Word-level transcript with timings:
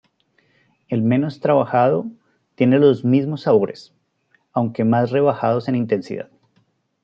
El 0.87 1.03
menos 1.03 1.41
trabajado 1.41 2.07
tiene 2.55 2.79
los 2.79 3.05
mismos 3.05 3.41
sabores, 3.43 3.93
aunque 4.51 4.83
más 4.83 5.11
rebajados 5.11 5.67
en 5.67 5.75
intensidad. 5.75 6.29